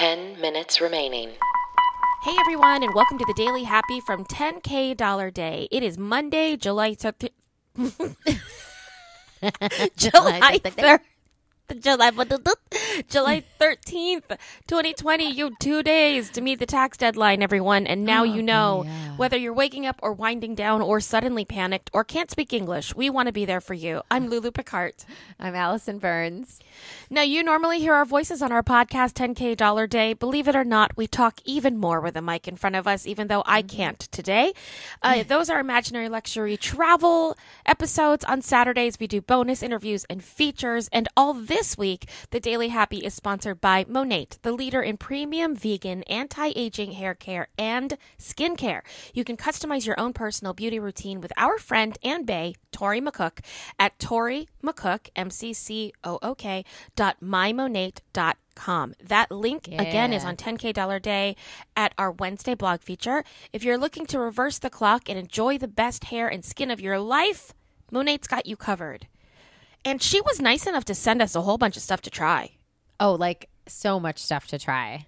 10 0.00 0.40
minutes 0.40 0.80
remaining. 0.80 1.28
Hey 2.22 2.34
everyone, 2.40 2.82
and 2.82 2.94
welcome 2.94 3.18
to 3.18 3.24
the 3.26 3.34
Daily 3.34 3.64
Happy 3.64 4.00
from 4.00 4.24
10K 4.24 4.96
Dollar 4.96 5.30
Day. 5.30 5.68
It 5.70 5.82
is 5.82 5.98
Monday, 5.98 6.56
July 6.56 6.94
13th. 6.94 7.28
July 9.98 10.58
3rd. 10.64 11.00
July, 11.78 12.10
July 13.08 13.44
13th, 13.60 14.36
2020. 14.66 15.30
You 15.30 15.44
have 15.44 15.58
two 15.58 15.82
days 15.82 16.30
to 16.30 16.40
meet 16.40 16.58
the 16.58 16.66
tax 16.66 16.96
deadline, 16.96 17.42
everyone. 17.42 17.86
And 17.86 18.04
now 18.04 18.24
you 18.24 18.42
know 18.42 18.84
yeah. 18.84 19.16
whether 19.16 19.36
you're 19.36 19.52
waking 19.52 19.86
up 19.86 19.98
or 20.02 20.12
winding 20.12 20.54
down 20.54 20.82
or 20.82 21.00
suddenly 21.00 21.44
panicked 21.44 21.90
or 21.92 22.02
can't 22.02 22.30
speak 22.30 22.52
English, 22.52 22.94
we 22.94 23.08
want 23.08 23.26
to 23.26 23.32
be 23.32 23.44
there 23.44 23.60
for 23.60 23.74
you. 23.74 24.02
I'm 24.10 24.28
Lulu 24.28 24.50
Picard. 24.50 24.94
I'm 25.40 25.54
Allison 25.54 25.98
Burns. 25.98 26.58
Now, 27.08 27.22
you 27.22 27.42
normally 27.42 27.78
hear 27.78 27.94
our 27.94 28.04
voices 28.04 28.42
on 28.42 28.52
our 28.52 28.62
podcast, 28.62 29.12
10K 29.12 29.56
Dollar 29.56 29.86
Day. 29.86 30.12
Believe 30.12 30.48
it 30.48 30.56
or 30.56 30.64
not, 30.64 30.96
we 30.96 31.06
talk 31.06 31.40
even 31.44 31.76
more 31.76 32.00
with 32.00 32.16
a 32.16 32.22
mic 32.22 32.48
in 32.48 32.56
front 32.56 32.76
of 32.76 32.86
us, 32.86 33.06
even 33.06 33.28
though 33.28 33.42
I 33.46 33.62
can't 33.62 33.98
today. 33.98 34.52
Uh, 35.02 35.22
those 35.26 35.50
are 35.50 35.60
imaginary 35.60 36.08
luxury 36.08 36.56
travel 36.56 37.36
episodes. 37.66 38.24
On 38.24 38.42
Saturdays, 38.42 38.98
we 38.98 39.06
do 39.06 39.20
bonus 39.20 39.62
interviews 39.62 40.04
and 40.08 40.22
features. 40.22 40.88
And 40.92 41.08
all 41.16 41.34
this 41.34 41.59
week, 41.76 42.08
the 42.30 42.40
Daily 42.40 42.68
Happy 42.68 42.98
is 42.98 43.12
sponsored 43.12 43.60
by 43.60 43.84
Monat, 43.84 44.38
the 44.40 44.52
leader 44.52 44.80
in 44.80 44.96
premium 44.96 45.54
vegan 45.54 46.02
anti 46.04 46.52
aging 46.56 46.92
hair 46.92 47.14
care 47.14 47.48
and 47.58 47.98
skincare. 48.18 48.80
You 49.12 49.24
can 49.24 49.36
customize 49.36 49.84
your 49.84 50.00
own 50.00 50.14
personal 50.14 50.54
beauty 50.54 50.78
routine 50.78 51.20
with 51.20 51.34
our 51.36 51.58
friend 51.58 51.98
and 52.02 52.26
bae, 52.26 52.54
Tori 52.72 53.00
McCook, 53.02 53.40
at 53.78 53.98
Tori 53.98 54.48
McCook, 54.64 55.10
M 55.14 55.28
C 55.28 55.52
C 55.52 55.92
O 56.02 56.18
O 56.22 56.34
K, 56.34 56.64
dot 56.96 57.18
mymonat 57.22 57.98
dot 58.14 58.38
com. 58.54 58.94
That 59.02 59.30
link 59.30 59.68
again 59.68 60.14
is 60.14 60.24
on 60.24 60.36
10K 60.36 60.72
Dollar 60.72 60.98
Day 60.98 61.36
at 61.76 61.92
our 61.98 62.10
Wednesday 62.10 62.54
blog 62.54 62.80
feature. 62.80 63.22
If 63.52 63.64
you're 63.64 63.76
looking 63.76 64.06
to 64.06 64.18
reverse 64.18 64.58
the 64.58 64.70
clock 64.70 65.10
and 65.10 65.18
enjoy 65.18 65.58
the 65.58 65.68
best 65.68 66.04
hair 66.04 66.26
and 66.26 66.42
skin 66.42 66.70
of 66.70 66.80
your 66.80 66.98
life, 66.98 67.52
Monat's 67.92 68.26
got 68.26 68.46
you 68.46 68.56
covered. 68.56 69.06
And 69.84 70.02
she 70.02 70.20
was 70.20 70.40
nice 70.40 70.66
enough 70.66 70.84
to 70.86 70.94
send 70.94 71.22
us 71.22 71.34
a 71.34 71.42
whole 71.42 71.58
bunch 71.58 71.76
of 71.76 71.82
stuff 71.82 72.00
to 72.02 72.10
try. 72.10 72.52
Oh, 72.98 73.14
like 73.14 73.48
so 73.66 73.98
much 73.98 74.18
stuff 74.18 74.46
to 74.48 74.58
try. 74.58 75.06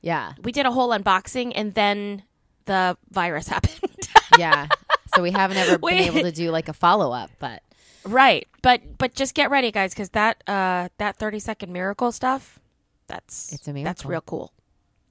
Yeah. 0.00 0.32
We 0.42 0.52
did 0.52 0.64
a 0.66 0.70
whole 0.72 0.88
unboxing 0.90 1.52
and 1.54 1.74
then 1.74 2.22
the 2.64 2.96
virus 3.10 3.48
happened. 3.54 4.08
Yeah. 4.38 4.68
so 5.14 5.22
we 5.22 5.30
haven't 5.30 5.58
ever 5.58 5.78
been 5.78 5.94
able 5.98 6.22
to 6.22 6.32
do 6.32 6.50
like 6.50 6.68
a 6.68 6.72
follow 6.72 7.12
up, 7.12 7.30
but 7.38 7.62
right. 8.04 8.46
But 8.62 8.96
but 8.98 9.14
just 9.14 9.34
get 9.34 9.50
ready 9.50 9.70
guys 9.70 9.92
cuz 9.94 10.10
that 10.10 10.42
uh 10.46 10.88
that 10.98 11.16
30 11.16 11.38
second 11.40 11.72
miracle 11.72 12.12
stuff 12.12 12.58
that's 13.06 13.52
It's 13.52 13.68
a 13.68 13.72
that's 13.72 14.04
real 14.06 14.20
cool. 14.22 14.52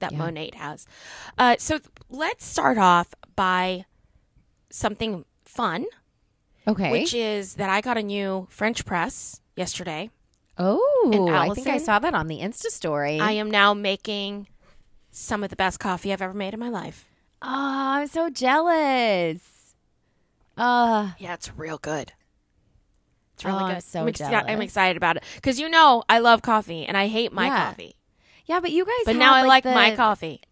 That 0.00 0.12
Yeah. 0.12 0.18
Monat 0.18 0.54
has. 0.56 0.86
Uh 1.38 1.56
so 1.58 1.78
let's 2.08 2.44
start 2.44 2.78
off 2.78 3.14
by 3.36 3.84
something 4.70 5.24
fun, 5.44 5.86
okay. 6.68 6.90
which 6.90 7.14
is 7.14 7.54
that 7.54 7.70
I 7.70 7.80
got 7.80 7.96
a 7.98 8.02
new 8.02 8.46
French 8.50 8.84
press 8.84 9.40
yesterday. 9.56 10.10
oh, 10.58 11.28
I 11.32 11.48
think 11.54 11.66
I 11.66 11.78
saw 11.78 11.98
that 11.98 12.14
on 12.14 12.26
the 12.28 12.38
Insta 12.40 12.66
story. 12.66 13.18
I 13.20 13.32
am 13.32 13.50
now 13.50 13.72
making 13.74 14.46
some 15.10 15.42
of 15.42 15.50
the 15.50 15.56
best 15.56 15.80
coffee 15.80 16.12
I've 16.12 16.22
ever 16.22 16.34
made 16.34 16.54
in 16.54 16.60
my 16.60 16.68
life. 16.68 17.06
oh, 17.42 17.48
I'm 17.48 18.06
so 18.06 18.30
jealous. 18.30 19.74
Uh, 20.56 21.12
Yeah, 21.18 21.34
it's 21.34 21.50
real 21.56 21.78
good. 21.78 22.12
It's 23.34 23.44
really 23.44 23.56
Oh, 23.58 23.64
I'm 23.64 23.74
good. 23.76 23.82
so 23.82 24.06
I'm, 24.26 24.44
I'm 24.46 24.60
excited 24.62 24.96
about 24.98 25.16
it 25.16 25.22
because 25.36 25.58
you 25.58 25.68
know 25.70 26.02
I 26.08 26.18
love 26.18 26.42
coffee 26.42 26.84
and 26.84 26.96
I 26.96 27.06
hate 27.06 27.32
my 27.32 27.46
Yeah. 27.46 27.68
coffee, 27.68 27.94
yeah, 28.44 28.60
but 28.60 28.70
you 28.70 28.84
guys 28.84 28.92
but 29.06 29.16
now 29.16 29.32
I 29.34 29.42
like 29.42 29.62
the- 29.64 29.72
my 29.72 29.96
coffee. 29.96 30.42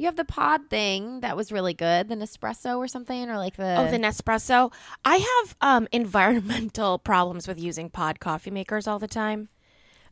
You 0.00 0.06
have 0.06 0.16
the 0.16 0.24
pod 0.24 0.70
thing 0.70 1.20
that 1.20 1.36
was 1.36 1.52
really 1.52 1.74
good, 1.74 2.08
the 2.08 2.14
Nespresso 2.14 2.78
or 2.78 2.88
something, 2.88 3.28
or 3.28 3.36
like 3.36 3.56
the 3.56 3.76
Oh, 3.78 3.90
the 3.90 3.98
Nespresso. 3.98 4.72
I 5.04 5.16
have 5.16 5.56
um, 5.60 5.88
environmental 5.92 6.98
problems 6.98 7.46
with 7.46 7.60
using 7.60 7.90
pod 7.90 8.18
coffee 8.18 8.50
makers 8.50 8.86
all 8.86 8.98
the 8.98 9.06
time. 9.06 9.50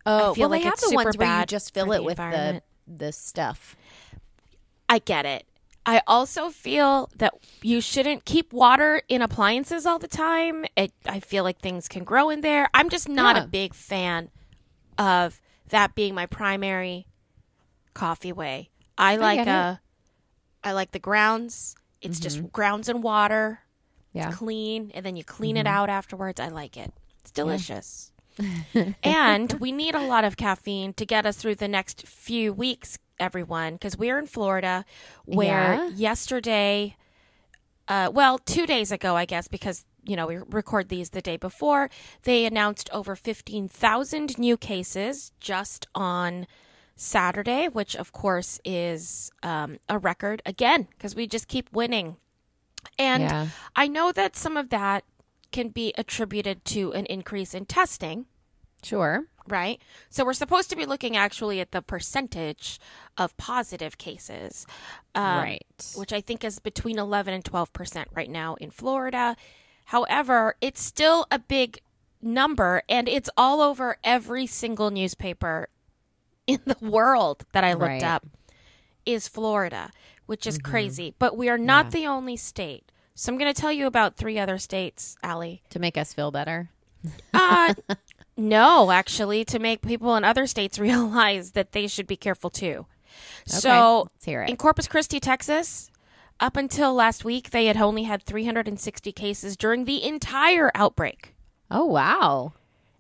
oh, 0.04 0.32
I 0.32 0.34
feel 0.34 0.43
well, 0.43 0.50
like 0.50 0.62
they 0.62 0.69
have 0.69 0.78
the 0.78 0.94
ones 0.94 1.16
where 1.16 1.41
you 1.41 1.47
just 1.47 1.72
fill 1.72 1.87
the 1.87 1.93
it 1.93 2.04
with 2.04 2.19
the 2.19 2.60
the 2.87 3.12
stuff. 3.12 3.76
I 4.91 4.99
get 4.99 5.25
it. 5.25 5.47
I 5.87 6.03
also 6.06 6.50
feel 6.50 7.09
that 7.16 7.32
you 7.62 7.81
shouldn't 7.81 8.26
keep 8.26 8.53
water 8.53 9.00
in 9.09 9.22
appliances 9.22 9.87
all 9.87 9.99
the 9.99 10.06
time. 10.06 10.66
It, 10.76 10.93
I 11.06 11.19
feel 11.19 11.44
like 11.44 11.60
things 11.60 11.88
can 11.88 12.05
grow 12.05 12.28
in 12.28 12.43
there. 12.43 12.69
I'm 12.75 12.91
just 12.91 13.09
not 13.09 13.37
Yeah. 13.37 13.44
a 13.44 13.47
big 13.47 13.72
fan 13.72 14.28
of 14.99 15.41
that 15.70 15.94
being 15.94 16.15
my 16.15 16.26
primary 16.26 17.06
coffee 17.94 18.32
way. 18.32 18.69
I 18.98 19.16
like 19.16 19.38
get 19.38 19.48
it. 19.48 19.50
uh 19.50 19.76
I 20.64 20.72
like 20.72 20.91
the 20.91 20.98
grounds. 20.98 21.76
It's 22.03 22.20
just 22.20 22.53
grounds 22.53 22.88
and 22.88 23.03
water. 23.03 23.60
Mm-hmm. 23.60 24.19
Yeah. 24.19 24.22
Mm-hmm. 24.25 24.31
It's 24.31 24.38
clean, 24.38 24.91
and 24.94 25.06
then 25.06 25.16
you 25.16 25.25
clean 25.25 25.56
it 25.56 25.66
out 25.66 25.88
afterwards. 25.88 26.41
I 26.41 26.48
like 26.48 26.76
it. 26.76 26.92
It's 27.20 27.31
delicious. 27.31 28.12
and 29.03 29.53
we 29.54 29.72
need 29.72 29.94
a 29.94 30.06
lot 30.06 30.25
of 30.25 30.37
caffeine 30.37 30.92
to 30.94 31.04
get 31.06 31.26
us 31.26 31.37
through 31.37 31.56
the 31.56 31.69
next 31.69 32.06
few 32.06 32.53
weeks, 32.53 32.98
everyone, 33.19 33.75
because 33.75 33.97
we're 33.98 34.19
in 34.19 34.26
Florida, 34.26 34.84
where 35.25 35.75
Yeah. 35.75 35.88
yesterday, 35.88 36.97
uh, 37.88 38.10
well, 38.12 38.38
two 38.38 38.66
days 38.66 38.92
ago, 38.92 39.16
I 39.16 39.25
guess, 39.25 39.48
because 39.48 39.84
you 40.04 40.16
know 40.16 40.26
we 40.26 40.37
record 40.48 40.88
these 40.88 41.10
the 41.10 41.20
day 41.22 41.37
before, 41.37 41.91
they 42.22 42.44
announced 42.47 42.88
over 42.92 43.14
fifteen 43.16 43.69
thousand 43.69 44.38
new 44.38 44.56
cases 44.56 45.32
just 45.41 45.87
on 45.94 46.47
Saturday, 47.00 47.69
which 47.69 47.94
of 47.97 48.12
course 48.12 48.60
is 48.64 49.31
um, 49.44 49.78
a 49.88 49.98
record 49.98 50.42
again 50.44 50.88
because 50.91 51.14
we 51.14 51.26
just 51.28 51.47
keep 51.48 51.72
winning. 51.72 52.16
And 52.98 53.22
Yeah. 53.22 53.47
I 53.76 53.86
know 53.86 54.10
that 54.12 54.34
some 54.36 54.56
of 54.56 54.70
that 54.70 55.04
can 55.53 55.69
be 55.69 55.94
attributed 55.97 56.64
to 56.66 56.92
an 56.92 57.06
increase 57.06 57.54
in 57.54 57.66
testing, 57.66 58.26
Sure. 58.82 59.26
right? 59.47 59.81
So 60.10 60.25
we're 60.25 60.32
supposed 60.32 60.70
to 60.70 60.76
be 60.76 60.87
looking 60.87 61.16
actually 61.16 61.60
at 61.60 61.70
the 61.70 61.82
percentage 61.82 62.81
of 63.16 63.37
positive 63.37 63.97
cases, 63.97 64.66
um, 65.14 65.38
Right. 65.38 65.92
Which 65.94 66.12
I 66.12 66.20
think 66.20 66.42
is 66.44 66.58
between 66.58 66.98
11 66.98 67.32
and 67.32 67.44
12 67.44 67.72
percent 67.72 68.08
right 68.12 68.28
now 68.31 68.56
in 68.56 68.70
Florida. 68.72 69.37
However, 69.87 70.56
it's 70.60 70.82
still 70.82 71.26
a 71.31 71.38
big 71.38 71.78
number, 72.20 72.82
and 72.88 73.08
it's 73.08 73.31
all 73.37 73.60
over 73.60 73.97
every 74.03 74.47
single 74.48 74.91
newspaper 74.91 75.69
in 76.48 76.59
the 76.64 76.76
world 76.81 77.44
that 77.53 77.62
I 77.62 77.75
looked 77.75 77.82
Right. 77.82 78.03
up 78.03 78.26
is 79.06 79.28
Florida, 79.28 79.91
which 80.26 80.47
is 80.47 80.59
crazy. 80.59 81.14
But 81.20 81.36
we 81.36 81.48
are 81.48 81.56
not 81.59 81.92
the 81.92 82.06
only 82.09 82.36
state. 82.36 82.91
So 83.14 83.31
I'm 83.32 83.38
going 83.38 83.53
to 83.53 83.60
tell 83.60 83.72
you 83.72 83.86
about 83.86 84.16
three 84.16 84.38
other 84.38 84.58
states, 84.58 85.16
Allie. 85.22 85.62
To 85.70 85.78
make 85.78 85.97
us 85.97 86.12
feel 86.12 86.31
better. 86.31 86.70
Uh, 87.32 87.75
no, 88.37 88.91
actually, 88.91 89.44
to 89.47 89.58
make 89.58 89.82
people 89.82 90.16
in 90.16 90.25
other 90.25 90.47
states 90.47 90.78
realize 90.88 91.53
that 91.53 91.72
they 91.72 91.87
should 91.87 92.06
be 92.06 92.16
careful 92.16 92.50
too. 92.50 92.87
So, 93.47 94.08
let's 94.14 94.25
hear 94.25 94.42
it. 94.42 94.50
in 94.50 94.56
Corpus 94.56 94.87
Christi, 94.88 95.19
Texas, 95.20 95.91
up 96.38 96.56
until 96.56 96.94
last 96.94 97.25
week, 97.25 97.50
they 97.50 97.66
had 97.66 97.76
only 97.76 98.04
had 98.04 98.22
360 98.22 99.10
cases 99.12 99.56
during 99.56 99.84
the 99.84 100.04
entire 100.04 100.70
outbreak. 100.75 101.34
Oh 101.70 101.84
wow. 101.87 102.53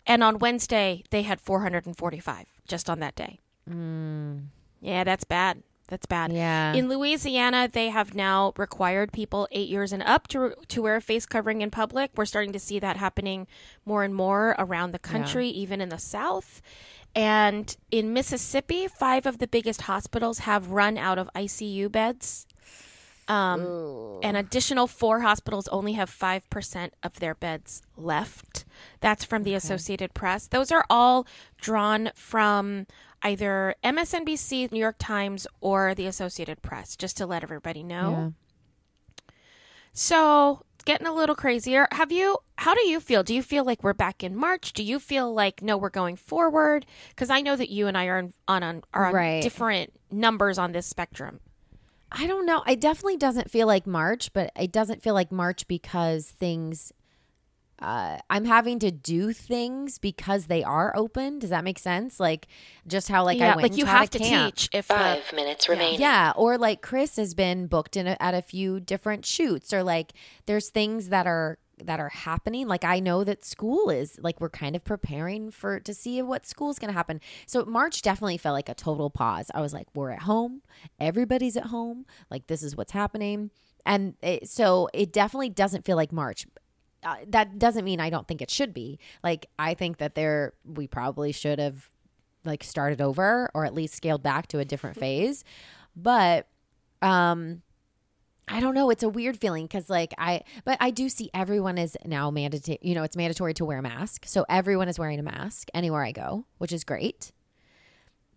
And 0.08 0.24
on 0.24 0.38
Wednesday, 0.38 1.04
they 1.10 1.22
had 1.22 1.40
445 1.40 2.46
just 2.66 2.90
on 2.90 2.98
that 3.00 3.14
day. 3.14 3.38
Hmm. 3.68 4.38
Yeah, 4.80 5.04
that's 5.04 5.24
bad. 5.24 5.62
That's 5.88 6.06
bad. 6.06 6.32
Yeah. 6.32 6.74
In 6.74 6.88
Louisiana, 6.88 7.68
they 7.70 7.88
have 7.88 8.14
now 8.14 8.52
required 8.56 9.10
people 9.12 9.48
eight 9.50 9.68
years 9.68 9.92
and 9.92 10.02
up 10.02 10.28
to 10.28 10.54
to 10.68 10.82
wear 10.82 10.96
a 10.96 11.00
face 11.00 11.24
covering 11.24 11.62
in 11.62 11.70
public. 11.70 12.10
We're 12.14 12.26
starting 12.26 12.52
to 12.52 12.58
see 12.58 12.78
that 12.78 12.98
happening 12.98 13.46
more 13.86 14.02
and 14.04 14.14
more 14.14 14.54
around 14.58 14.90
the 14.92 14.98
country, 14.98 15.48
even 15.48 15.80
in 15.80 15.88
the 15.88 15.98
South. 15.98 16.60
And 17.14 17.74
in 17.90 18.12
Mississippi, 18.12 18.86
five 18.86 19.24
of 19.24 19.38
the 19.38 19.46
biggest 19.46 19.82
hospitals 19.82 20.40
have 20.40 20.70
run 20.70 20.98
out 20.98 21.18
of 21.18 21.30
ICU 21.34 21.90
beds. 21.90 22.46
Um, 23.28 24.20
an 24.22 24.36
additional 24.36 24.86
four 24.86 25.20
hospitals 25.20 25.68
only 25.68 25.92
have 25.92 26.10
5% 26.10 26.90
of 27.02 27.20
their 27.20 27.34
beds 27.34 27.82
left. 27.96 28.64
That's 29.00 29.22
from 29.24 29.42
the 29.42 29.54
Associated 29.54 30.14
Press. 30.14 30.46
Those 30.46 30.72
are 30.72 30.84
all 30.88 31.26
drawn 31.60 32.10
from 32.14 32.86
either 33.22 33.74
MSNBC, 33.84 34.72
New 34.72 34.80
York 34.80 34.96
Times, 34.98 35.46
or 35.60 35.94
the 35.94 36.06
Associated 36.06 36.62
Press, 36.62 36.96
just 36.96 37.16
to 37.18 37.26
let 37.26 37.42
everybody 37.42 37.82
know. 37.82 38.10
So, 39.92 40.62
getting 40.84 41.06
a 41.06 41.12
little 41.12 41.34
crazier. 41.34 41.88
Have 41.92 42.12
you, 42.12 42.38
how 42.56 42.74
do 42.74 42.86
you 42.86 43.00
feel? 43.00 43.22
Do 43.22 43.34
you 43.34 43.42
feel 43.42 43.64
like 43.64 43.82
we're 43.82 43.92
back 43.94 44.22
in 44.22 44.36
March? 44.36 44.72
Do 44.72 44.82
you 44.82 44.98
feel 44.98 45.32
like, 45.34 45.60
no, 45.60 45.76
we're 45.76 45.90
going 45.90 46.16
forward? 46.16 46.86
Because 47.10 47.30
I 47.30 47.40
know 47.40 47.56
that 47.56 47.68
you 47.68 47.88
and 47.88 47.98
I 47.98 48.06
are 48.06 48.18
on, 48.18 48.32
on, 48.62 48.82
are 48.94 49.06
on 49.06 49.14
Right. 49.14 49.42
different 49.42 49.92
numbers 50.10 50.56
on 50.58 50.72
this 50.72 50.86
spectrum. 50.86 51.40
I 52.10 52.26
don't 52.26 52.46
know. 52.46 52.62
It 52.66 52.80
definitely 52.80 53.16
doesn't 53.16 53.50
feel 53.50 53.66
like 53.66 53.86
March, 53.86 54.32
but 54.32 54.50
it 54.58 54.72
doesn't 54.72 55.02
feel 55.02 55.14
like 55.14 55.30
March 55.30 55.68
because 55.68 56.26
things 56.26 56.92
uh, 57.80 58.18
I'm 58.28 58.44
having 58.44 58.80
to 58.80 58.90
do 58.90 59.32
things 59.32 59.98
because 59.98 60.46
they 60.46 60.64
are 60.64 60.92
open. 60.96 61.38
Does 61.38 61.50
that 61.50 61.62
make 61.62 61.78
sense? 61.78 62.18
Like 62.18 62.48
just 62.86 63.08
how 63.08 63.24
like 63.24 63.40
I 63.40 63.54
went 63.54 63.62
like 63.62 63.76
you 63.76 63.86
have 63.86 64.10
to 64.10 64.18
camp. 64.18 64.56
teach 64.56 64.68
if 64.72 64.88
the, 64.88 64.94
Five 64.94 65.32
minutes 65.32 65.68
remaining. 65.68 66.00
Yeah, 66.00 66.32
or 66.34 66.58
like 66.58 66.82
Chris 66.82 67.16
has 67.16 67.34
been 67.34 67.66
booked 67.66 67.96
in 67.96 68.08
a, 68.08 68.16
at 68.18 68.34
a 68.34 68.42
few 68.42 68.80
different 68.80 69.24
shoots, 69.24 69.72
or 69.72 69.84
like 69.84 70.12
there's 70.46 70.70
things 70.70 71.10
that 71.10 71.26
are 71.26 71.58
that 71.84 72.00
are 72.00 72.08
happening. 72.08 72.66
Like 72.66 72.84
I 72.84 73.00
know 73.00 73.24
that 73.24 73.44
school 73.44 73.90
is 73.90 74.18
like 74.22 74.40
we're 74.40 74.48
kind 74.50 74.76
of 74.76 74.84
preparing 74.84 75.50
for 75.50 75.80
to 75.80 75.94
see 75.94 76.20
what 76.22 76.46
school's 76.46 76.78
going 76.78 76.88
to 76.88 76.96
happen. 76.96 77.20
So 77.46 77.64
March 77.64 78.02
definitely 78.02 78.38
felt 78.38 78.54
like 78.54 78.68
a 78.68 78.74
total 78.74 79.10
pause. 79.10 79.50
I 79.54 79.60
was 79.60 79.72
like, 79.72 79.86
we're 79.94 80.10
at 80.10 80.22
home, 80.22 80.62
everybody's 81.00 81.56
at 81.56 81.66
home, 81.66 82.06
like 82.30 82.46
this 82.46 82.62
is 82.62 82.76
what's 82.76 82.92
happening, 82.92 83.50
and 83.84 84.14
it, 84.22 84.48
so 84.48 84.88
it 84.92 85.12
definitely 85.12 85.50
doesn't 85.50 85.84
feel 85.84 85.96
like 85.96 86.12
March. 86.12 86.46
Uh, 87.02 87.16
that 87.28 87.58
doesn't 87.58 87.84
mean 87.84 88.00
I 88.00 88.10
don't 88.10 88.26
think 88.26 88.42
it 88.42 88.50
should 88.50 88.74
be. 88.74 88.98
Like 89.22 89.46
I 89.58 89.74
think 89.74 89.98
that 89.98 90.14
there 90.14 90.54
we 90.64 90.86
probably 90.86 91.32
should 91.32 91.58
have 91.58 91.88
like 92.44 92.64
started 92.64 93.00
over 93.00 93.50
or 93.54 93.64
at 93.64 93.74
least 93.74 93.94
scaled 93.94 94.22
back 94.22 94.48
to 94.48 94.58
a 94.58 94.64
different 94.64 94.96
phase. 95.00 95.44
But 95.94 96.48
um 97.00 97.62
I 98.50 98.60
don't 98.60 98.74
know, 98.74 98.90
it's 98.90 99.02
a 99.02 99.08
weird 99.08 99.36
feeling 99.38 99.68
cuz 99.68 99.88
like 99.90 100.12
I 100.18 100.42
but 100.64 100.76
I 100.80 100.90
do 100.90 101.08
see 101.08 101.30
everyone 101.34 101.78
is 101.78 101.96
now 102.04 102.30
mandatory, 102.30 102.78
you 102.82 102.94
know, 102.94 103.02
it's 103.02 103.16
mandatory 103.16 103.54
to 103.54 103.64
wear 103.64 103.78
a 103.78 103.82
mask. 103.82 104.24
So 104.26 104.44
everyone 104.48 104.88
is 104.88 104.98
wearing 104.98 105.18
a 105.18 105.22
mask 105.22 105.68
anywhere 105.74 106.02
I 106.04 106.12
go, 106.12 106.44
which 106.58 106.72
is 106.72 106.84
great. 106.84 107.32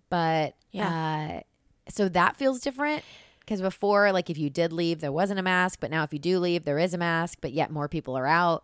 But 0.10 0.56
uh 0.78 1.42
so 1.90 2.10
that 2.10 2.38
feels 2.38 2.60
different 2.60 3.04
because 3.40 3.62
before 3.62 4.12
like 4.12 4.30
if 4.30 4.38
you 4.38 4.50
did 4.50 4.72
leave 4.74 5.02
there 5.02 5.12
wasn't 5.12 5.40
a 5.40 5.44
mask, 5.44 5.80
but 5.80 5.92
now 5.92 6.04
if 6.04 6.14
you 6.14 6.20
do 6.20 6.40
leave 6.40 6.64
there 6.66 6.80
is 6.80 6.94
a 6.94 6.98
mask, 6.98 7.40
but 7.42 7.52
yet 7.54 7.72
more 7.72 7.88
people 7.88 8.16
are 8.18 8.28
out. 8.28 8.64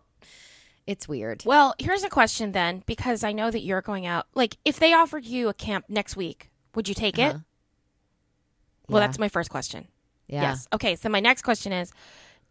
It's 0.86 1.06
weird. 1.06 1.42
Well, 1.44 1.74
here's 1.78 2.02
a 2.02 2.08
question 2.08 2.52
then, 2.52 2.82
because 2.86 3.22
I 3.22 3.32
know 3.32 3.50
that 3.50 3.60
you're 3.60 3.82
going 3.82 4.06
out. 4.06 4.24
Like, 4.34 4.56
if 4.64 4.78
they 4.78 4.94
offered 4.94 5.26
you 5.26 5.50
a 5.50 5.52
camp 5.52 5.84
next 5.90 6.16
week, 6.16 6.50
would 6.74 6.88
you 6.88 6.94
take 6.94 7.18
it? 7.18 7.34
Uh-huh. 7.34 7.38
Well, 8.88 9.02
Yeah. 9.02 9.06
that's 9.06 9.18
my 9.18 9.28
first 9.28 9.50
question. 9.50 9.88
Yeah. 10.28 10.42
Yes. 10.42 10.68
Okay. 10.72 10.94
So 10.96 11.08
my 11.08 11.20
next 11.20 11.42
question 11.42 11.72
is, 11.72 11.92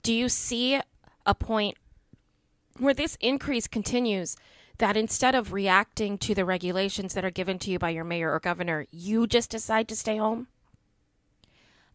do 0.03 0.13
you 0.13 0.29
see 0.29 0.79
a 1.25 1.35
point 1.35 1.77
where 2.77 2.93
this 2.93 3.17
increase 3.21 3.67
continues? 3.67 4.35
That 4.79 4.95
instead 4.95 5.33
of 5.33 5.53
reacting 5.53 6.19
to 6.19 6.35
the 6.35 6.45
regulations 6.45 7.15
that 7.15 7.25
are 7.25 7.31
given 7.31 7.57
to 7.59 7.71
you 7.71 7.79
by 7.79 7.89
your 7.89 8.03
mayor 8.03 8.31
or 8.31 8.39
governor, 8.39 8.85
you 8.91 9.25
just 9.25 9.49
decide 9.49 9.87
to 9.87 9.95
stay 9.95 10.17
home? 10.17 10.49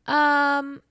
Um, 0.06 0.82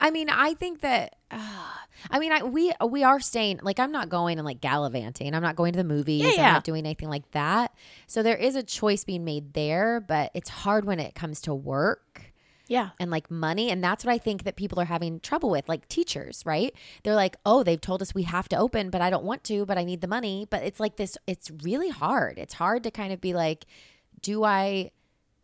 I 0.00 0.10
mean, 0.10 0.28
I 0.30 0.54
think 0.54 0.80
that. 0.80 1.16
Uh, 1.30 1.68
I 2.10 2.18
mean, 2.18 2.32
I 2.32 2.42
we 2.42 2.72
we 2.86 3.04
are 3.04 3.20
staying. 3.20 3.60
Like, 3.62 3.78
I'm 3.80 3.92
not 3.92 4.08
going 4.08 4.38
and 4.38 4.44
like 4.44 4.60
gallivanting. 4.60 5.34
I'm 5.34 5.42
not 5.42 5.56
going 5.56 5.72
to 5.72 5.76
the 5.76 5.84
movies. 5.84 6.22
Yeah, 6.22 6.28
I'm 6.28 6.34
yeah. 6.36 6.52
not 6.52 6.64
doing 6.64 6.84
anything 6.84 7.08
like 7.08 7.30
that. 7.32 7.72
So 8.06 8.22
there 8.22 8.36
is 8.36 8.54
a 8.56 8.62
choice 8.62 9.04
being 9.04 9.24
made 9.24 9.54
there, 9.54 10.00
but 10.00 10.30
it's 10.34 10.48
hard 10.50 10.84
when 10.84 11.00
it 11.00 11.14
comes 11.14 11.40
to 11.42 11.54
work 11.54 12.31
Yeah. 12.68 12.90
and 13.00 13.10
like 13.10 13.30
money 13.30 13.70
and 13.70 13.82
that's 13.84 14.04
what 14.04 14.12
i 14.12 14.18
think 14.18 14.44
that 14.44 14.56
people 14.56 14.80
are 14.80 14.84
having 14.86 15.20
trouble 15.20 15.50
with 15.50 15.68
like 15.68 15.88
teachers 15.88 16.42
right 16.46 16.74
they're 17.02 17.14
like 17.14 17.36
oh 17.44 17.62
they've 17.62 17.80
told 17.80 18.00
us 18.02 18.14
we 18.14 18.22
have 18.22 18.48
to 18.50 18.56
open 18.56 18.90
but 18.90 19.00
i 19.00 19.10
don't 19.10 19.24
want 19.24 19.44
to 19.44 19.66
but 19.66 19.76
i 19.78 19.84
need 19.84 20.00
the 20.00 20.06
money 20.08 20.46
but 20.50 20.62
it's 20.62 20.80
like 20.80 20.96
this 20.96 21.18
it's 21.26 21.50
really 21.62 21.90
hard 21.90 22.38
it's 22.38 22.54
hard 22.54 22.82
to 22.84 22.90
kind 22.90 23.12
of 23.12 23.20
be 23.20 23.34
like 23.34 23.66
do 24.20 24.42
i 24.44 24.90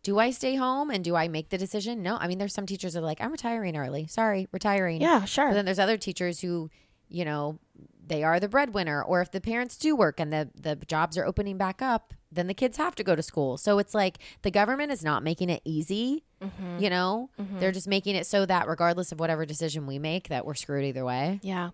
do 0.01 0.17
i 0.17 0.31
stay 0.31 0.55
home 0.55 0.89
and 0.89 1.03
do 1.03 1.15
i 1.15 1.27
make 1.27 1.49
the 1.49 1.57
decision 1.57 2.01
no 2.01 2.17
i 2.19 2.27
mean 2.27 2.37
there's 2.37 2.53
some 2.53 2.65
teachers 2.65 2.93
that 2.93 2.99
are 2.99 3.05
like 3.05 3.21
i'm 3.21 3.31
retiring 3.31 3.75
early 3.77 4.07
sorry 4.07 4.47
retiring 4.51 5.01
Yeah. 5.01 5.25
Sure. 5.25 5.49
but 5.49 5.53
then 5.55 5.65
there's 5.65 5.79
other 5.79 5.97
teachers 5.97 6.39
who, 6.39 6.69
you 7.09 7.25
know, 7.25 7.59
they 8.07 8.23
are 8.23 8.39
the 8.39 8.47
breadwinner. 8.49 9.03
Or 9.03 9.21
if 9.21 9.29
the 9.31 9.39
parents 9.41 9.77
do 9.77 9.95
work 9.95 10.19
and 10.19 10.31
the, 10.33 10.49
the 10.59 10.75
jobs 10.87 11.15
are 11.17 11.25
opening 11.25 11.57
back 11.57 11.79
up, 11.81 12.13
then 12.31 12.47
the 12.47 12.53
kids 12.53 12.77
have 12.77 12.95
to 12.95 13.03
go 13.03 13.15
to 13.15 13.23
school. 13.23 13.57
So 13.57 13.79
it's 13.79 13.93
like 13.93 14.17
the 14.43 14.51
government 14.51 14.91
is 14.91 15.03
not 15.03 15.23
making 15.23 15.49
it 15.49 15.61
easy. 15.65 16.23
Mm-hmm. 16.41 16.79
You 16.83 16.89
know, 16.89 17.29
they're 17.37 17.71
just 17.71 17.87
making 17.87 18.15
it 18.15 18.25
so 18.25 18.45
that 18.45 18.67
regardless 18.67 19.11
of 19.11 19.19
whatever 19.19 19.45
decision 19.45 19.87
we 19.87 19.99
make, 19.99 20.29
that 20.29 20.45
we're 20.45 20.53
screwed 20.55 20.85
either 20.85 21.03
way. 21.03 21.39
Yeah. 21.43 21.71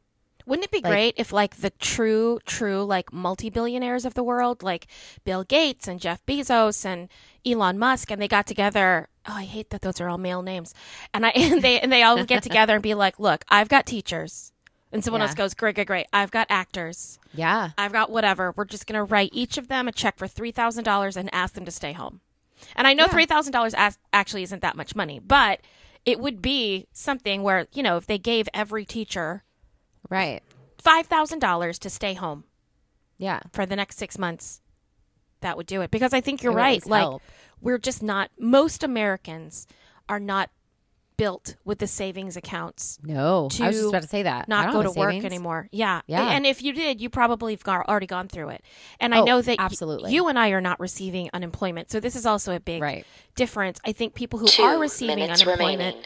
Wouldn't 0.47 0.65
it 0.65 0.71
be 0.71 0.77
Like- 0.81 0.91
great 0.91 1.13
if 1.17 1.33
like 1.33 1.55
the 1.57 1.71
true, 1.71 2.39
true 2.45 2.83
like 2.83 3.11
multi-billionaires 3.11 4.05
of 4.05 4.13
the 4.13 4.23
world, 4.23 4.61
like 4.63 4.87
Bill 5.23 5.43
Gates 5.43 5.87
and 5.87 5.99
Jeff 5.99 6.23
Bezos 6.25 6.85
and 6.85 7.09
Elon 7.45 7.79
Musk, 7.79 8.11
and 8.11 8.21
they 8.21 8.27
got 8.27 8.45
together. 8.47 9.09
Oh, 9.27 9.33
I 9.33 9.43
hate 9.45 9.71
that 9.71 9.81
those 9.81 9.99
are 9.99 10.07
all 10.07 10.19
male 10.19 10.43
names. 10.43 10.73
And 11.15 11.25
I 11.25 11.29
and 11.35 11.61
they 11.63 11.79
and 11.79 11.91
they 11.91 12.03
all 12.03 12.23
get 12.23 12.43
together 12.49 12.75
and 12.75 12.83
be 12.83 12.93
like, 12.93 13.19
"Look, 13.19 13.43
I've 13.49 13.69
got 13.69 13.87
teachers," 13.87 14.51
and 14.91 15.03
someone 15.03 15.21
Yeah. 15.21 15.27
else 15.27 15.35
goes, 15.35 15.53
"Great, 15.53 15.75
great, 15.75 15.87
great. 15.87 16.07
I've 16.13 16.31
got 16.31 16.47
actors. 16.49 17.19
Yeah. 17.33 17.71
I've 17.77 17.91
got 17.91 18.09
whatever. 18.11 18.53
We're 18.55 18.65
just 18.65 18.87
gonna 18.87 19.03
write 19.03 19.31
each 19.33 19.57
of 19.57 19.67
them 19.67 19.87
a 19.87 19.91
check 19.91 20.17
for 20.17 20.27
three 20.27 20.51
thousand 20.51 20.83
dollars 20.83 21.17
and 21.17 21.33
ask 21.33 21.53
them 21.53 21.65
to 21.65 21.71
stay 21.71 21.93
home." 21.93 22.21
And 22.75 22.87
I 22.87 22.93
know 22.93 23.07
three 23.07 23.25
thousand 23.25 23.51
dollars 23.51 23.75
actually 24.13 24.43
isn't 24.43 24.61
that 24.61 24.75
much 24.77 24.95
money, 24.95 25.19
but 25.19 25.59
it 26.05 26.19
would 26.19 26.41
be 26.41 26.87
something 26.93 27.43
where 27.43 27.67
you 27.73 27.83
know 27.83 27.97
if 27.97 28.05
they 28.05 28.17
gave 28.17 28.47
every 28.53 28.85
teacher 28.85 29.43
Right. 30.09 30.41
five 30.77 31.07
thousand 31.07 31.39
dollars 31.39 31.77
to 31.79 31.89
stay 31.89 32.13
home 32.13 32.43
Yeah. 33.17 33.39
for 33.51 33.65
the 33.65 33.75
next 33.75 33.97
six 33.97 34.17
months, 34.17 34.61
that 35.41 35.57
would 35.57 35.65
do 35.67 35.81
it. 35.81 35.91
Because 35.91 36.13
I 36.13 36.21
think 36.21 36.41
you're 36.43 36.53
It 36.53 36.55
right. 36.57 36.85
Like 36.85 37.01
help. 37.01 37.23
we're 37.59 37.77
just 37.79 38.01
not. 38.03 38.29
Most 38.39 38.83
Americans 38.83 39.67
are 40.07 40.19
not 40.19 40.49
built 41.17 41.55
with 41.65 41.79
the 41.79 41.87
savings 41.87 42.35
accounts. 42.37 42.99
No. 43.03 43.43
I 43.61 43.67
was 43.67 43.75
just 43.75 43.79
To 43.81 43.87
about 43.89 44.01
to 44.03 44.07
say 44.07 44.23
that. 44.23 44.47
Not 44.47 44.71
go 44.71 44.81
to 44.83 44.89
a 44.89 44.93
work 44.93 45.11
savings. 45.11 45.25
anymore. 45.25 45.67
Yeah, 45.71 46.01
Yeah. 46.07 46.29
And 46.31 46.45
if 46.45 46.61
you 46.61 46.73
did, 46.73 46.99
you 47.01 47.09
probably 47.09 47.53
have 47.53 47.63
gar- 47.63 47.85
already 47.87 48.07
gone 48.07 48.27
through 48.27 48.49
it. 48.49 48.63
And 48.99 49.13
I 49.15 49.19
Oh, 49.19 49.23
know 49.25 49.41
that 49.41 49.57
y- 49.59 49.63
absolutely. 49.63 50.11
you 50.13 50.27
and 50.27 50.37
I 50.39 50.49
are 50.49 50.61
not 50.61 50.79
receiving 50.79 51.29
unemployment, 51.33 51.91
so 51.91 51.99
this 51.99 52.15
is 52.15 52.25
also 52.25 52.55
a 52.55 52.59
big 52.59 52.81
Right. 52.81 53.05
difference. 53.35 53.79
I 53.85 53.91
think 53.91 54.13
people 54.15 54.39
who 54.39 54.47
Two 54.47 54.63
are 54.63 54.77
receiving 54.79 55.21
unemployment 55.23 55.59
remaining. 55.79 56.03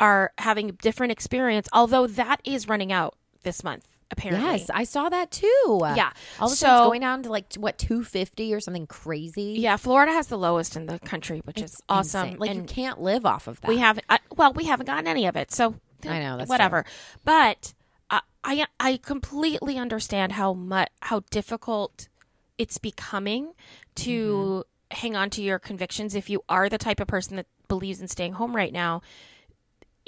are 0.00 0.32
having 0.38 0.68
a 0.70 0.72
different 0.72 1.12
experience. 1.12 1.68
Although 1.72 2.06
that 2.06 2.40
is 2.44 2.68
running 2.68 2.92
out 2.92 3.14
this 3.42 3.62
month, 3.64 3.86
apparently. 4.10 4.50
Yes, 4.50 4.70
I 4.72 4.84
saw 4.84 5.08
that 5.08 5.30
too. 5.30 5.80
Yeah. 5.96 6.12
All 6.40 6.46
of 6.48 6.52
a 6.52 6.56
So- 6.56 6.66
sudden, 6.66 6.76
it's 6.82 6.88
going 6.88 7.00
down 7.00 7.22
to 7.24 7.28
like 7.30 7.54
what 7.54 7.78
two 7.78 8.04
fifty 8.04 8.52
or 8.54 8.60
something 8.60 8.86
crazy. 8.86 9.56
Yeah, 9.58 9.76
Florida 9.76 10.12
has 10.12 10.28
the 10.28 10.38
lowest 10.38 10.76
in 10.76 10.86
the 10.86 10.98
country, 11.00 11.40
which 11.44 11.60
is 11.60 11.80
awesome. 11.88 12.26
Insane. 12.28 12.38
Like 12.38 12.54
you 12.54 12.60
and 12.60 12.68
can't 12.68 13.00
live 13.00 13.24
off 13.26 13.46
of 13.48 13.60
that. 13.60 13.68
we 13.68 13.78
haven't. 13.78 14.04
I, 14.08 14.18
well, 14.36 14.52
we 14.52 14.64
haven't 14.64 14.86
gotten 14.86 15.06
any 15.06 15.26
of 15.26 15.36
it, 15.36 15.50
so 15.52 15.74
I 16.06 16.20
know, 16.20 16.36
that's 16.38 16.48
whatever. 16.48 16.84
But 17.24 17.74
I, 18.10 18.20
I 18.44 18.66
I 18.80 18.96
completely 18.98 19.76
understand 19.78 20.32
how 20.32 20.52
much 20.54 20.88
how 21.02 21.20
difficult 21.30 22.08
it's 22.56 22.78
becoming 22.78 23.52
to 23.96 24.64
Mm-hmm. 24.90 24.96
hang 25.02 25.16
on 25.16 25.28
to 25.30 25.42
your 25.42 25.58
convictions 25.58 26.14
if 26.14 26.30
you 26.30 26.42
are 26.48 26.68
the 26.68 26.78
type 26.78 26.98
of 27.00 27.06
person 27.08 27.36
that 27.36 27.46
believes 27.68 28.00
in 28.00 28.08
staying 28.08 28.32
home 28.34 28.56
right 28.56 28.72
now. 28.72 29.02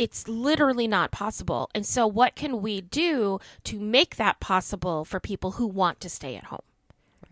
It's 0.00 0.26
literally 0.26 0.88
not 0.88 1.10
possible. 1.12 1.68
And 1.74 1.84
so, 1.84 2.06
what 2.06 2.34
can 2.34 2.62
we 2.62 2.80
do 2.80 3.38
to 3.64 3.78
make 3.78 4.16
that 4.16 4.40
possible 4.40 5.04
for 5.04 5.20
people 5.20 5.52
who 5.52 5.66
want 5.66 6.00
to 6.00 6.08
stay 6.08 6.36
at 6.36 6.44
home? 6.44 6.62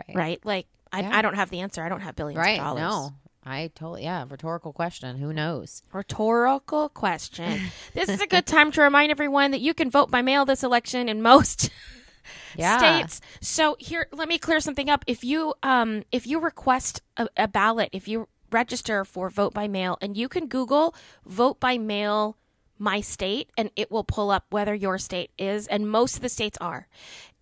Right. 0.06 0.16
Right? 0.16 0.40
Like, 0.44 0.66
I, 0.92 1.00
Yeah. 1.00 1.16
I 1.18 1.22
don't 1.22 1.34
have 1.34 1.50
the 1.50 1.60
answer. 1.60 1.82
I 1.82 1.88
don't 1.88 2.02
have 2.02 2.14
billions 2.14 2.38
Right. 2.38 2.58
of 2.60 2.64
dollars. 2.64 2.80
No. 2.80 3.12
I 3.44 3.70
totally 3.74 4.02
yeah, 4.02 4.24
rhetorical 4.28 4.74
question. 4.74 5.16
Who 5.16 5.32
knows? 5.32 5.82
Rhetorical 5.92 6.90
question. 6.90 7.60
this 7.94 8.10
is 8.10 8.20
a 8.20 8.26
good 8.26 8.44
time 8.44 8.70
to 8.72 8.82
remind 8.82 9.10
everyone 9.10 9.52
that 9.52 9.60
you 9.62 9.72
can 9.72 9.90
vote 9.90 10.10
by 10.10 10.20
mail 10.20 10.44
this 10.44 10.62
election 10.62 11.08
in 11.08 11.22
most 11.22 11.70
Yeah. 12.56 12.76
states. 12.76 13.22
So 13.40 13.76
here, 13.78 14.06
let 14.12 14.28
me 14.28 14.36
clear 14.38 14.60
something 14.60 14.90
up. 14.90 15.02
If 15.06 15.24
you 15.24 15.54
um 15.62 16.02
if 16.12 16.26
you 16.26 16.38
request 16.40 17.00
a, 17.16 17.28
a 17.38 17.48
ballot, 17.48 17.88
if 17.92 18.06
you 18.06 18.28
register 18.50 19.04
for 19.04 19.30
vote 19.30 19.54
by 19.54 19.66
mail, 19.66 19.96
and 20.02 20.14
you 20.16 20.28
can 20.28 20.46
Google 20.46 20.94
vote 21.24 21.58
by 21.58 21.78
mail 21.78 22.36
my 22.78 23.00
state, 23.00 23.50
and 23.56 23.70
it 23.76 23.90
will 23.90 24.04
pull 24.04 24.30
up 24.30 24.46
whether 24.50 24.74
your 24.74 24.98
state 24.98 25.30
is, 25.38 25.66
and 25.66 25.90
most 25.90 26.16
of 26.16 26.22
the 26.22 26.28
states 26.28 26.58
are. 26.60 26.88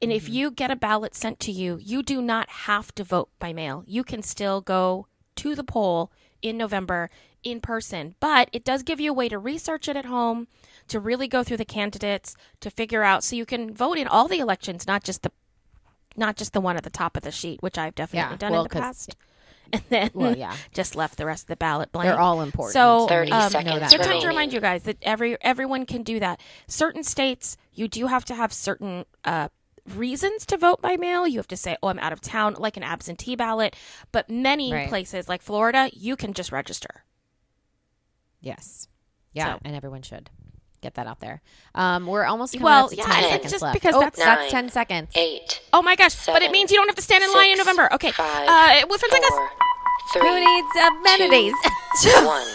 And 0.00 0.12
if 0.12 0.24
mm-hmm. 0.24 0.34
you 0.34 0.50
get 0.50 0.70
a 0.70 0.76
ballot 0.76 1.14
sent 1.14 1.40
to 1.40 1.52
you, 1.52 1.78
you 1.80 2.02
do 2.02 2.20
not 2.20 2.48
have 2.50 2.94
to 2.96 3.04
vote 3.04 3.30
by 3.38 3.52
mail. 3.52 3.84
You 3.86 4.04
can 4.04 4.22
still 4.22 4.60
go 4.60 5.06
to 5.36 5.54
the 5.54 5.64
poll 5.64 6.10
in 6.42 6.56
November 6.56 7.10
in 7.42 7.60
person, 7.60 8.14
but 8.20 8.48
it 8.52 8.64
does 8.64 8.82
give 8.82 9.00
you 9.00 9.10
a 9.10 9.14
way 9.14 9.28
to 9.28 9.38
research 9.38 9.88
it 9.88 9.96
at 9.96 10.04
home, 10.04 10.48
to 10.88 10.98
really 10.98 11.28
go 11.28 11.42
through 11.42 11.56
the 11.56 11.64
candidates, 11.64 12.34
to 12.60 12.70
figure 12.70 13.02
out 13.02 13.22
so 13.22 13.36
you 13.36 13.46
can 13.46 13.72
vote 13.72 13.98
in 13.98 14.08
all 14.08 14.28
the 14.28 14.38
elections, 14.38 14.86
not 14.86 15.04
just 15.04 15.22
the 15.22 15.30
not 16.18 16.36
just 16.36 16.54
the 16.54 16.60
one 16.62 16.76
at 16.76 16.82
the 16.82 16.90
top 16.90 17.16
of 17.16 17.22
the 17.22 17.30
sheet, 17.30 17.62
which 17.62 17.76
I've 17.76 17.94
definitely 17.94 18.32
Yeah, 18.32 18.36
done 18.38 18.52
well, 18.52 18.62
in 18.62 18.68
the 18.68 18.80
past. 18.80 19.16
And 19.72 19.82
then 19.88 20.10
Well, 20.14 20.36
yeah. 20.36 20.54
just 20.72 20.94
left 20.96 21.16
the 21.18 21.26
rest 21.26 21.44
of 21.44 21.48
the 21.48 21.56
ballot 21.56 21.90
blank. 21.92 22.06
They're 22.08 22.18
all 22.20 22.40
important. 22.40 22.72
So, 22.74 23.06
30 23.08 23.32
um, 23.32 23.50
seconds 23.50 23.90
so 23.92 23.98
time 23.98 24.20
to 24.20 24.28
remind 24.28 24.52
you 24.52 24.60
guys 24.60 24.84
that 24.84 24.96
every 25.02 25.36
everyone 25.42 25.86
can 25.86 26.02
do 26.02 26.20
that. 26.20 26.40
Certain 26.68 27.02
states, 27.02 27.56
you 27.72 27.88
do 27.88 28.06
have 28.06 28.24
to 28.26 28.34
have 28.34 28.52
certain 28.52 29.04
uh, 29.24 29.48
reasons 29.94 30.46
to 30.46 30.56
vote 30.56 30.80
by 30.80 30.96
mail. 30.96 31.26
You 31.26 31.38
have 31.38 31.48
to 31.48 31.56
say, 31.56 31.76
"Oh, 31.82 31.88
I'm 31.88 31.98
out 31.98 32.12
of 32.12 32.20
town," 32.20 32.54
like 32.58 32.76
an 32.76 32.82
absentee 32.82 33.34
ballot. 33.36 33.74
But 34.12 34.30
many 34.30 34.72
Right. 34.72 34.88
places, 34.88 35.28
like 35.28 35.42
Florida, 35.42 35.90
you 35.92 36.16
can 36.16 36.32
just 36.32 36.52
register. 36.52 37.04
Yes. 38.40 38.88
Yeah, 39.32 39.54
So- 39.54 39.60
and 39.64 39.74
everyone 39.76 40.02
should. 40.02 40.30
Get 40.80 40.94
that 40.94 41.06
out 41.06 41.20
there. 41.20 41.40
Um, 41.74 42.06
we're 42.06 42.24
almost 42.24 42.58
Well, 42.60 42.90
yeah, 42.92 43.04
10 43.04 43.22
seconds 43.30 43.52
just 43.52 43.62
left. 43.62 43.74
because 43.74 43.94
oh, 43.94 44.00
that's- 44.00 44.18
that's 44.24 44.50
10 44.50 44.68
seconds. 44.70 45.10
Eight. 45.14 45.60
Oh 45.72 45.82
my 45.82 45.96
gosh! 45.96 46.26
but 46.26 46.42
it 46.42 46.50
means 46.50 46.70
you 46.70 46.76
don't 46.76 46.88
have 46.88 46.96
to 46.96 47.02
stand 47.02 47.22
in 47.24 47.32
line 47.32 47.50
in 47.52 47.58
November. 47.58 47.92
Okay. 47.92 48.12
five, 48.12 48.48
uh, 48.48 48.86
with 48.88 49.00
friends 49.00 49.12
like 49.12 49.22
us. 49.22 49.30
four, 49.30 50.22
Who 50.22 50.28
three, 50.30 50.44
needs 50.44 50.68
amenities? 50.76 51.54
one. 52.24 52.46